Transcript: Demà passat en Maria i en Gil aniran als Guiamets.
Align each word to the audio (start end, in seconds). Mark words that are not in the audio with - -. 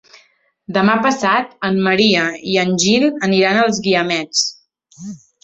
Demà 0.77 0.95
passat 1.03 1.53
en 1.69 1.77
Maria 1.89 2.23
i 2.55 2.57
en 2.63 2.73
Gil 2.85 3.07
aniran 3.29 3.61
als 3.67 3.83
Guiamets. 3.91 4.43